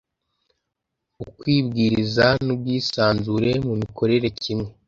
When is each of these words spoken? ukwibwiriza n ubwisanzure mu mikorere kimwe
ukwibwiriza 1.23 2.25
n 2.43 2.47
ubwisanzure 2.53 3.51
mu 3.67 3.73
mikorere 3.81 4.27
kimwe 4.41 4.69